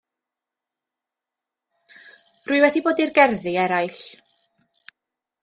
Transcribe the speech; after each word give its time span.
Rwy 2.49 2.63
wedi 2.65 2.83
bod 2.89 3.03
i'r 3.05 3.13
gerddi 3.19 3.55
eraill. 3.67 4.03